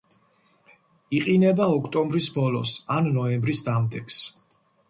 იყინება 1.17 1.67
ოქტომბრის 1.75 2.31
ბოლოს 2.39 2.75
ან 2.99 3.13
ნოემბრის 3.19 3.63
დამდეგს. 3.69 4.21